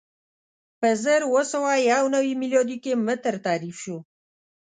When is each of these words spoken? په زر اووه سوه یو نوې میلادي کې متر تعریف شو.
په 0.79 0.87
زر 1.03 1.21
اووه 1.27 1.43
سوه 1.51 1.71
یو 1.91 2.03
نوې 2.15 2.33
میلادي 2.41 2.77
کې 2.83 3.01
متر 3.07 3.33
تعریف 3.45 3.75
شو. 3.83 3.97